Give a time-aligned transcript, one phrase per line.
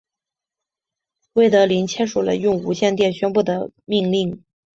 [1.33, 4.43] 魏德林签署了用无线电宣布的命令。